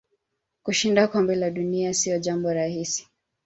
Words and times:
Kushinda 0.63 1.07
kombe 1.07 1.35
la 1.35 1.49
dunia 1.51 1.93
sio 1.93 2.19
jambo 2.19 2.53
rahisi 2.53 3.07